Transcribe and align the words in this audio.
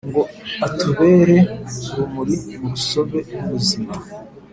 ngo 0.09 0.21
atubere 0.67 1.37
urumuri 1.91 2.35
mu 2.59 2.67
rusobe 2.73 3.17
rw’ubuzima 3.33 3.93